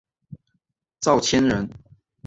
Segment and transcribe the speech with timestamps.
[0.99, 1.69] 赵谦人。